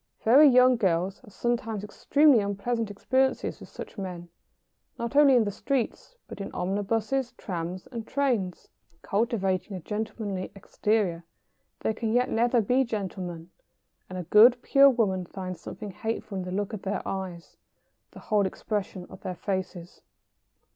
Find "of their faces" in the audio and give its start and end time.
19.07-19.67